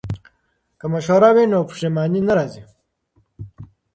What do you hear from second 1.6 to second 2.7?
پښیماني نه راځي.